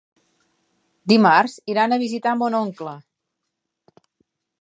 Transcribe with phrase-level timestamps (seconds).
[1.11, 2.95] Dimarts iran a visitar mon oncle.